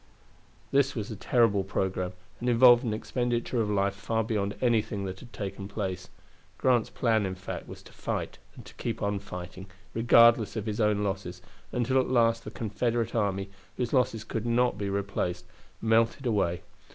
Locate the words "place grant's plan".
5.67-7.23